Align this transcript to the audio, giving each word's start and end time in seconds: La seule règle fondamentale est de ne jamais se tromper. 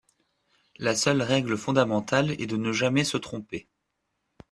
La 0.79 0.95
seule 0.95 1.21
règle 1.21 1.55
fondamentale 1.55 2.31
est 2.31 2.47
de 2.47 2.57
ne 2.57 2.71
jamais 2.71 3.03
se 3.03 3.17
tromper. 3.17 3.67